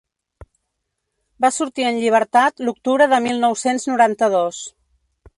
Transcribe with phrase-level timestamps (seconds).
[1.43, 4.63] Va sortir en llibertat l’octubre de mil nou-cents noranta-dos.